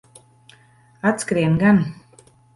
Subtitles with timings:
[1.11, 1.85] Atskrien gan.